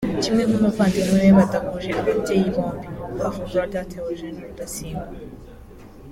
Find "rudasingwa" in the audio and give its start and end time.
4.47-5.05